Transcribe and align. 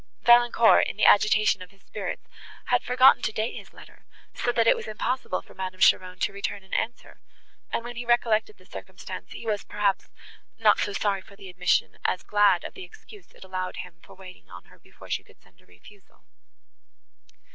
Valancourt, 0.23 0.87
in 0.87 0.97
the 0.97 1.05
agitation 1.05 1.61
of 1.61 1.69
his 1.69 1.83
spirits, 1.83 2.27
had 2.65 2.81
forgotten 2.81 3.21
to 3.21 3.31
date 3.31 3.55
his 3.55 3.71
letter, 3.71 4.03
so 4.33 4.51
that 4.51 4.65
it 4.65 4.75
was 4.75 4.87
impossible 4.87 5.43
for 5.43 5.53
Madame 5.53 5.79
Cheron 5.79 6.17
to 6.17 6.33
return 6.33 6.63
an 6.63 6.73
answer; 6.73 7.21
and, 7.71 7.83
when 7.83 7.95
he 7.95 8.03
recollected 8.03 8.57
this 8.57 8.71
circumstance, 8.71 9.29
he 9.29 9.45
was, 9.45 9.63
perhaps, 9.63 10.09
not 10.57 10.79
so 10.79 10.91
sorry 10.91 11.21
for 11.21 11.35
the 11.35 11.51
omission 11.53 11.99
as 12.03 12.23
glad 12.23 12.63
of 12.63 12.73
the 12.73 12.83
excuse 12.83 13.31
it 13.33 13.43
allowed 13.43 13.75
him 13.75 13.99
for 14.01 14.15
waiting 14.15 14.49
on 14.49 14.63
her 14.65 14.79
before 14.79 15.07
she 15.11 15.23
could 15.23 15.39
send 15.39 15.61
a 15.61 15.67
refusal. 15.67 16.23